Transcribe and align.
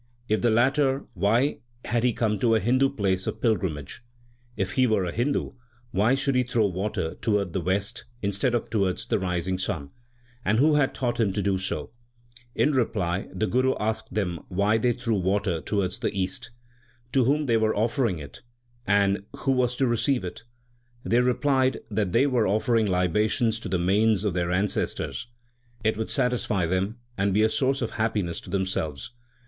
If 0.27 0.41
the 0.41 0.49
latter, 0.49 1.05
why 1.13 1.59
had 1.85 2.03
he 2.03 2.11
come 2.11 2.39
to 2.39 2.55
a 2.55 2.59
Hindu 2.59 2.89
place 2.89 3.27
of 3.27 3.39
pilgrimage? 3.39 4.01
If 4.57 4.71
he 4.71 4.87
were 4.87 5.05
a 5.05 5.11
Hindu, 5.11 5.51
why 5.91 6.15
should 6.15 6.33
he 6.33 6.41
throw 6.41 6.65
water 6.65 7.13
towards 7.21 7.51
the 7.51 7.61
west 7.61 8.05
instead 8.23 8.55
of 8.55 8.71
towards 8.71 9.05
the 9.05 9.19
rising 9.19 9.59
sun? 9.59 9.91
And 10.43 10.57
who 10.57 10.73
had 10.73 10.95
taught 10.95 11.19
him 11.19 11.31
to 11.33 11.41
do 11.43 11.59
so? 11.59 11.91
In 12.55 12.71
reply, 12.71 13.27
the 13.31 13.45
Guru 13.45 13.75
asked 13.79 14.11
them 14.15 14.39
why 14.47 14.79
they 14.79 14.91
threw 14.93 15.19
water 15.19 15.61
towards 15.61 15.99
the 15.99 16.09
east. 16.19 16.49
To 17.13 17.25
whom 17.25 17.41
were 17.41 17.45
they 17.45 17.57
offering 17.57 18.17
it, 18.17 18.41
and 18.87 19.25
who 19.41 19.51
was 19.51 19.75
to 19.75 19.85
receive 19.85 20.23
it? 20.23 20.41
They 21.03 21.21
replied 21.21 21.77
that 21.91 22.11
they 22.11 22.25
were 22.25 22.47
offering 22.47 22.87
libations 22.87 23.59
to 23.59 23.69
the 23.69 23.77
manes 23.77 24.23
of 24.23 24.33
their 24.33 24.49
ancestors. 24.49 25.27
It 25.83 25.95
would 25.95 26.09
satisfy 26.09 26.65
them, 26.65 26.97
and 27.19 27.35
be 27.35 27.43
a 27.43 27.49
source 27.49 27.83
of 27.83 27.91
happiness 27.91 28.41
to 28.41 28.49
themselves. 28.49 29.11